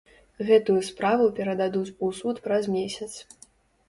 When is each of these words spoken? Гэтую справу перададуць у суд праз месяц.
Гэтую 0.45 0.77
справу 0.87 1.27
перададуць 1.39 1.95
у 2.07 2.09
суд 2.21 2.39
праз 2.47 2.63
месяц. 2.77 3.11